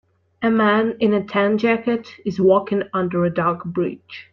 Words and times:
A 0.41 0.49
man 0.49 0.97
in 0.99 1.13
a 1.13 1.23
tan 1.23 1.59
jacket 1.59 2.15
is 2.25 2.41
walking 2.41 2.81
under 2.91 3.23
a 3.23 3.29
dark 3.29 3.63
bridge. 3.65 4.29